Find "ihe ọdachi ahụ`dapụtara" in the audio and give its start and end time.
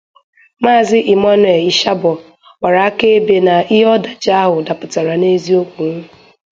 3.73-5.13